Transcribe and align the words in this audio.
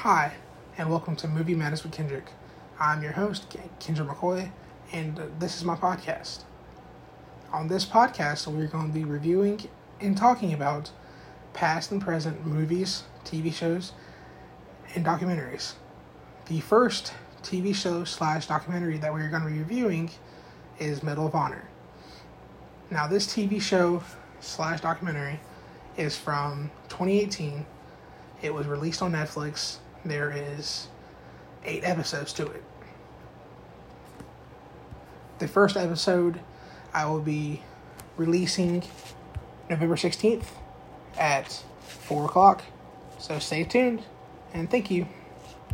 Hi, 0.00 0.34
and 0.76 0.90
welcome 0.90 1.16
to 1.16 1.26
Movie 1.26 1.54
Matters 1.54 1.82
with 1.82 1.90
Kendrick. 1.90 2.26
I'm 2.78 3.02
your 3.02 3.12
host, 3.12 3.46
Kendrick 3.80 4.06
McCoy, 4.06 4.50
and 4.92 5.18
uh, 5.18 5.22
this 5.38 5.56
is 5.56 5.64
my 5.64 5.74
podcast. 5.74 6.44
On 7.50 7.66
this 7.66 7.86
podcast, 7.86 8.46
we're 8.46 8.66
going 8.66 8.88
to 8.88 8.92
be 8.92 9.04
reviewing 9.04 9.58
and 9.98 10.14
talking 10.14 10.52
about 10.52 10.90
past 11.54 11.92
and 11.92 12.00
present 12.00 12.46
movies, 12.46 13.04
TV 13.24 13.52
shows, 13.52 13.94
and 14.94 15.04
documentaries. 15.04 15.72
The 16.44 16.60
first 16.60 17.14
TV 17.42 17.74
show 17.74 18.04
slash 18.04 18.48
documentary 18.48 18.98
that 18.98 19.14
we're 19.14 19.30
going 19.30 19.44
to 19.44 19.48
be 19.48 19.60
reviewing 19.60 20.10
is 20.78 21.02
Medal 21.02 21.26
of 21.26 21.34
Honor. 21.34 21.66
Now, 22.90 23.06
this 23.06 23.26
TV 23.26 23.62
show 23.62 24.02
slash 24.40 24.82
documentary 24.82 25.40
is 25.96 26.18
from 26.18 26.70
2018. 26.90 27.64
It 28.42 28.52
was 28.52 28.66
released 28.66 29.00
on 29.00 29.12
Netflix. 29.12 29.78
There 30.06 30.30
is 30.30 30.86
eight 31.64 31.82
episodes 31.82 32.32
to 32.34 32.46
it. 32.46 32.62
The 35.40 35.48
first 35.48 35.76
episode 35.76 36.38
I 36.94 37.06
will 37.06 37.20
be 37.20 37.62
releasing 38.16 38.84
November 39.68 39.96
16th 39.96 40.44
at 41.18 41.64
4 41.80 42.26
o'clock. 42.26 42.62
So 43.18 43.40
stay 43.40 43.64
tuned 43.64 44.04
and 44.54 44.70
thank 44.70 44.92
you. 44.92 45.08